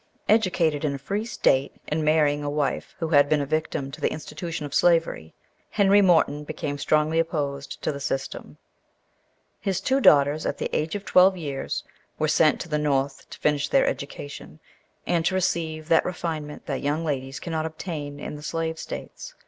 [0.27, 4.01] EDUCATED in a free state, and marrying a wife who had been a victim to
[4.01, 5.31] the institution of slavery,
[5.69, 8.57] Henry Morton became strongly opposed to the system.
[9.59, 11.83] His two daughters, at the age of twelve years,
[12.17, 14.59] were sent to the North to finish their education,
[15.05, 19.35] and to receive that refinement that young ladies cannot obtain in the Slave States.